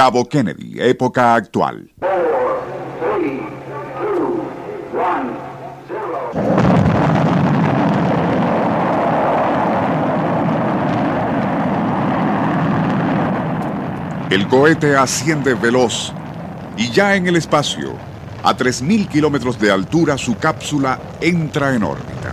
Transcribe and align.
Cabo 0.00 0.26
Kennedy, 0.26 0.76
época 0.78 1.34
actual. 1.34 1.90
El 14.30 14.48
cohete 14.48 14.96
asciende 14.96 15.52
veloz 15.52 16.14
y 16.78 16.90
ya 16.90 17.14
en 17.14 17.26
el 17.26 17.36
espacio, 17.36 17.92
a 18.42 18.56
3.000 18.56 19.06
kilómetros 19.06 19.60
de 19.60 19.70
altura, 19.70 20.16
su 20.16 20.38
cápsula 20.38 20.98
entra 21.20 21.74
en 21.74 21.82
órbita. 21.82 22.32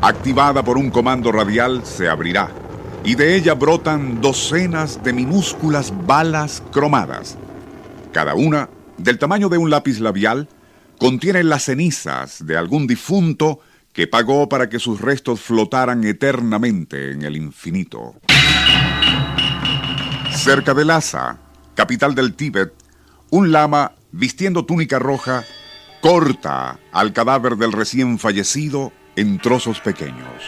Activada 0.00 0.62
por 0.62 0.78
un 0.78 0.90
comando 0.92 1.32
radial, 1.32 1.84
se 1.84 2.08
abrirá 2.08 2.61
y 3.04 3.14
de 3.14 3.36
ella 3.36 3.54
brotan 3.54 4.20
docenas 4.20 5.02
de 5.02 5.12
minúsculas 5.12 5.92
balas 6.06 6.62
cromadas. 6.70 7.36
Cada 8.12 8.34
una, 8.34 8.68
del 8.98 9.18
tamaño 9.18 9.48
de 9.48 9.58
un 9.58 9.70
lápiz 9.70 9.98
labial, 9.98 10.48
contiene 10.98 11.42
las 11.42 11.64
cenizas 11.64 12.46
de 12.46 12.56
algún 12.56 12.86
difunto 12.86 13.60
que 13.92 14.06
pagó 14.06 14.48
para 14.48 14.68
que 14.68 14.78
sus 14.78 15.00
restos 15.00 15.40
flotaran 15.40 16.04
eternamente 16.04 17.12
en 17.12 17.22
el 17.22 17.36
infinito. 17.36 18.14
Cerca 20.34 20.72
de 20.74 20.84
Lhasa, 20.84 21.38
capital 21.74 22.14
del 22.14 22.34
Tíbet, 22.34 22.72
un 23.30 23.52
lama 23.52 23.92
vistiendo 24.12 24.64
túnica 24.64 24.98
roja 24.98 25.44
corta 26.00 26.78
al 26.92 27.12
cadáver 27.12 27.56
del 27.56 27.72
recién 27.72 28.18
fallecido 28.18 28.92
en 29.16 29.38
trozos 29.38 29.80
pequeños. 29.80 30.42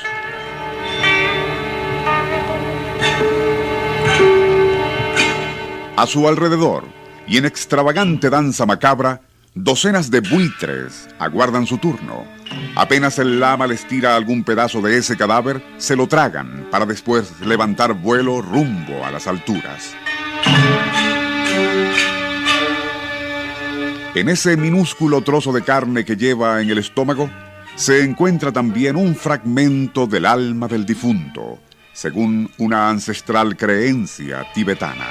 A 5.96 6.06
su 6.06 6.28
alrededor, 6.28 6.84
y 7.26 7.38
en 7.38 7.44
extravagante 7.46 8.28
danza 8.28 8.66
macabra, 8.66 9.22
docenas 9.54 10.10
de 10.10 10.20
buitres 10.20 11.08
aguardan 11.18 11.66
su 11.66 11.78
turno. 11.78 12.24
Apenas 12.74 13.18
el 13.18 13.40
lama 13.40 13.66
les 13.66 13.86
tira 13.86 14.16
algún 14.16 14.44
pedazo 14.44 14.82
de 14.82 14.98
ese 14.98 15.16
cadáver, 15.16 15.62
se 15.78 15.96
lo 15.96 16.06
tragan 16.06 16.66
para 16.70 16.84
después 16.84 17.40
levantar 17.40 17.94
vuelo 17.94 18.42
rumbo 18.42 19.04
a 19.04 19.10
las 19.10 19.26
alturas. 19.26 19.94
En 24.14 24.28
ese 24.28 24.56
minúsculo 24.56 25.22
trozo 25.22 25.52
de 25.52 25.62
carne 25.62 26.04
que 26.04 26.16
lleva 26.16 26.60
en 26.60 26.70
el 26.70 26.78
estómago, 26.78 27.30
se 27.76 28.04
encuentra 28.04 28.52
también 28.52 28.94
un 28.96 29.16
fragmento 29.16 30.06
del 30.06 30.26
alma 30.26 30.68
del 30.68 30.86
difunto, 30.86 31.58
según 31.94 32.50
una 32.58 32.90
ancestral 32.90 33.56
creencia 33.56 34.44
tibetana. 34.52 35.06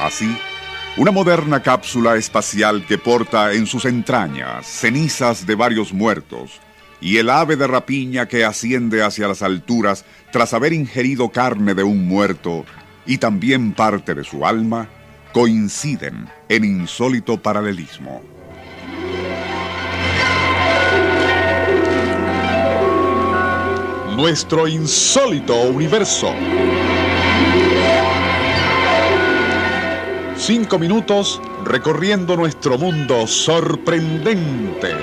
Así, 0.00 0.36
una 0.98 1.10
moderna 1.10 1.62
cápsula 1.62 2.16
espacial 2.16 2.84
que 2.86 2.98
porta 2.98 3.54
en 3.54 3.66
sus 3.66 3.86
entrañas 3.86 4.66
cenizas 4.66 5.46
de 5.46 5.54
varios 5.54 5.92
muertos 5.92 6.60
y 7.00 7.18
el 7.18 7.30
ave 7.30 7.56
de 7.56 7.66
rapiña 7.66 8.26
que 8.26 8.44
asciende 8.44 9.02
hacia 9.02 9.28
las 9.28 9.42
alturas 9.42 10.04
tras 10.32 10.54
haber 10.54 10.72
ingerido 10.72 11.30
carne 11.30 11.74
de 11.74 11.82
un 11.82 12.06
muerto 12.06 12.64
y 13.04 13.18
también 13.18 13.72
parte 13.72 14.14
de 14.14 14.24
su 14.24 14.46
alma, 14.46 14.88
coinciden 15.32 16.28
en 16.48 16.64
insólito 16.64 17.40
paralelismo. 17.40 18.35
Nuestro 24.16 24.66
insólito 24.66 25.54
universo. 25.68 26.32
Cinco 30.38 30.78
minutos 30.78 31.42
recorriendo 31.64 32.34
nuestro 32.34 32.78
mundo 32.78 33.26
sorprendente. 33.26 34.94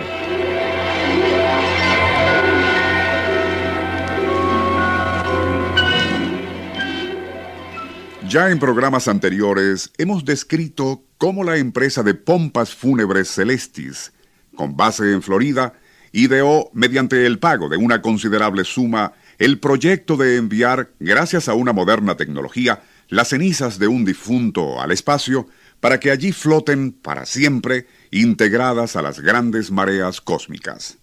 Ya 8.27 8.49
en 8.49 8.57
programas 8.57 9.07
anteriores 9.07 9.91
hemos 9.99 10.25
descrito 10.25 11.03
cómo 11.19 11.43
la 11.43 11.57
empresa 11.57 12.01
de 12.01 12.15
pompas 12.15 12.73
fúnebres 12.73 13.29
Celestis, 13.29 14.11
con 14.55 14.75
base 14.75 15.13
en 15.13 15.21
Florida, 15.21 15.73
ideó, 16.13 16.69
mediante 16.74 17.25
el 17.25 17.40
pago 17.40 17.68
de 17.68 17.75
una 17.75 18.01
considerable 18.01 18.63
suma, 18.63 19.13
el 19.40 19.59
proyecto 19.59 20.16
de 20.16 20.38
enviar, 20.38 20.91
gracias 21.00 21.50
a 21.50 21.56
una 21.56 21.74
moderna 21.74 22.16
tecnología, 22.16 22.84
las 23.09 23.29
cenizas 23.29 23.79
de 23.79 23.88
un 23.88 24.06
difunto 24.06 24.79
al 24.79 24.91
espacio 24.91 25.47
para 25.81 26.00
que 26.00 26.12
allí 26.12 26.31
floten 26.31 26.94
para 26.94 27.25
siempre 27.25 27.88
integradas 28.12 28.96
a 28.96 29.01
las 29.01 29.19
grandes 29.19 29.72
mareas 29.72 30.22
cósmicas. 30.22 30.97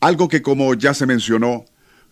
Algo 0.00 0.28
que, 0.28 0.42
como 0.42 0.72
ya 0.74 0.94
se 0.94 1.06
mencionó, 1.06 1.64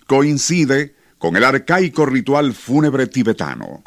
coincide 0.06 0.96
con 1.18 1.36
el 1.36 1.44
arcaico 1.44 2.06
ritual 2.06 2.52
fúnebre 2.52 3.06
tibetano. 3.06 3.82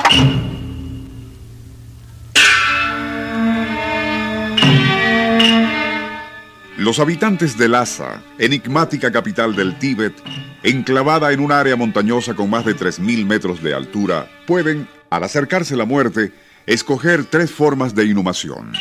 Los 6.82 6.98
habitantes 6.98 7.60
de 7.60 7.68
Lhasa, 7.68 8.24
enigmática 8.40 9.12
capital 9.12 9.56
del 9.56 9.78
Tíbet, 9.78 10.16
enclavada 10.64 11.32
en 11.32 11.40
un 11.40 11.52
área 11.52 11.76
montañosa 11.76 12.34
con 12.34 12.50
más 12.50 12.66
de 12.66 12.76
3.000 12.76 13.24
metros 13.24 13.62
de 13.62 13.76
altura, 13.76 14.28
pueden, 14.48 14.88
al 15.12 15.24
acercarse 15.24 15.76
la 15.76 15.86
muerte, 15.86 16.32
escoger 16.66 17.26
tres 17.26 17.52
formas 17.52 17.94
de 17.94 18.06
inhumación. 18.06 18.74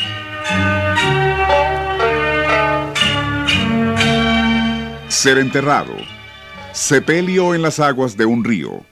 Ser 5.08 5.36
enterrado, 5.36 5.94
sepelio 6.72 7.54
en 7.54 7.60
las 7.60 7.80
aguas 7.80 8.16
de 8.16 8.24
un 8.24 8.44
río, 8.44 8.82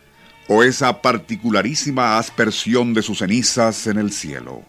o 0.48 0.62
esa 0.62 1.00
particularísima 1.00 2.19
aspersión 2.19 2.92
de 2.92 3.00
sus 3.00 3.20
cenizas 3.20 3.86
en 3.86 3.96
el 3.96 4.12
cielo. 4.12 4.64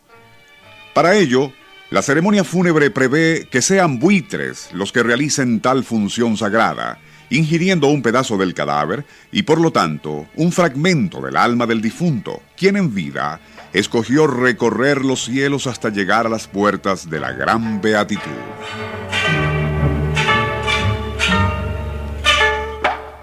Para 0.94 1.16
ello, 1.18 1.52
la 1.92 2.04
ceremonia 2.04 2.44
fúnebre 2.44 2.92
prevé 2.92 3.48
que 3.50 3.64
sean 3.64 3.98
buitres 3.98 4.70
los 4.74 4.92
que 4.92 5.02
realicen 5.02 5.60
tal 5.60 5.84
función 5.84 6.38
sagrada, 6.38 7.00
ingiriendo 7.32 7.88
un 7.88 8.04
pedazo 8.04 8.38
del 8.38 8.54
cadáver 8.54 9.06
y 9.32 9.44
por 9.44 9.60
lo 9.60 9.72
tanto 9.72 10.28
un 10.36 10.52
fragmento 10.52 11.20
del 11.20 11.36
alma 11.36 11.66
del 11.66 11.82
difunto, 11.82 12.44
quien 12.56 12.78
en 12.78 12.94
vida 12.94 13.40
escogió 13.74 14.28
recorrer 14.28 15.04
los 15.04 15.26
cielos 15.26 15.66
hasta 15.66 15.90
llegar 15.90 16.28
a 16.28 16.30
las 16.30 16.48
puertas 16.48 17.10
de 17.10 17.20
la 17.20 17.32
gran 17.32 17.82
beatitud. 17.82 18.30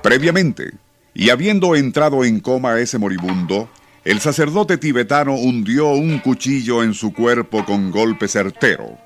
Previamente, 0.03 0.73
y 1.15 1.31
habiendo 1.31 1.77
entrado 1.77 2.25
en 2.25 2.41
coma 2.41 2.79
ese 2.81 2.99
moribundo, 2.99 3.69
el 4.07 4.21
sacerdote 4.21 4.79
tibetano 4.79 5.35
hundió 5.35 5.89
un 5.89 6.21
cuchillo 6.21 6.85
en 6.85 6.95
su 6.95 7.13
cuerpo 7.13 7.65
con 7.65 7.91
golpe 7.91 8.29
certero. 8.29 8.97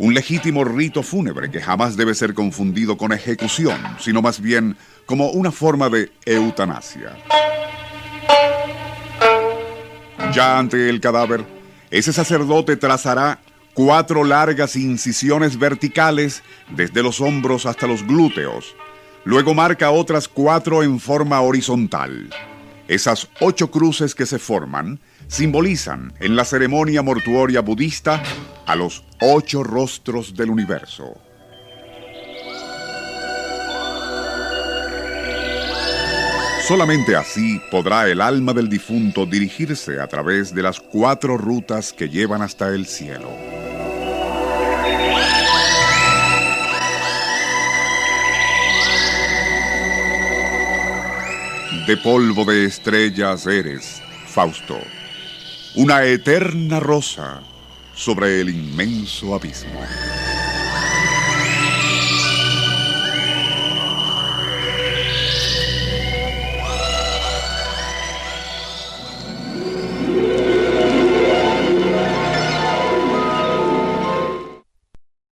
Un 0.00 0.12
legítimo 0.12 0.64
rito 0.64 1.04
fúnebre 1.04 1.52
que 1.52 1.60
jamás 1.60 1.96
debe 1.96 2.16
ser 2.16 2.34
confundido 2.34 2.96
con 2.96 3.12
ejecución, 3.12 3.78
sino 4.00 4.22
más 4.22 4.40
bien 4.40 4.76
como 5.06 5.30
una 5.30 5.52
forma 5.52 5.88
de 5.88 6.10
eutanasia. 6.26 7.16
Ya 10.32 10.58
ante 10.58 10.88
el 10.88 11.00
cadáver, 11.00 11.44
ese 11.92 12.12
sacerdote 12.12 12.76
trazará 12.76 13.38
cuatro 13.72 14.24
largas 14.24 14.74
incisiones 14.74 15.56
verticales 15.56 16.42
desde 16.74 17.04
los 17.04 17.20
hombros 17.20 17.66
hasta 17.66 17.86
los 17.86 18.04
glúteos. 18.04 18.74
Luego 19.22 19.54
marca 19.54 19.92
otras 19.92 20.26
cuatro 20.26 20.82
en 20.82 20.98
forma 20.98 21.40
horizontal. 21.40 22.30
Esas 22.86 23.28
ocho 23.40 23.70
cruces 23.70 24.14
que 24.14 24.26
se 24.26 24.38
forman 24.38 25.00
simbolizan 25.26 26.12
en 26.20 26.36
la 26.36 26.44
ceremonia 26.44 27.02
mortuoria 27.02 27.60
budista 27.60 28.22
a 28.66 28.76
los 28.76 29.04
ocho 29.20 29.62
rostros 29.62 30.34
del 30.34 30.50
universo. 30.50 31.14
Solamente 36.68 37.14
así 37.16 37.60
podrá 37.70 38.08
el 38.08 38.20
alma 38.20 38.52
del 38.52 38.68
difunto 38.68 39.26
dirigirse 39.26 40.00
a 40.00 40.06
través 40.06 40.54
de 40.54 40.62
las 40.62 40.80
cuatro 40.80 41.36
rutas 41.36 41.92
que 41.92 42.08
llevan 42.08 42.40
hasta 42.40 42.68
el 42.68 42.86
cielo. 42.86 43.30
De 51.86 51.98
polvo 51.98 52.46
de 52.46 52.64
estrellas 52.64 53.46
eres, 53.46 54.00
Fausto, 54.26 54.78
una 55.74 56.02
eterna 56.04 56.80
rosa 56.80 57.42
sobre 57.94 58.40
el 58.40 58.48
inmenso 58.48 59.34
abismo. 59.34 59.80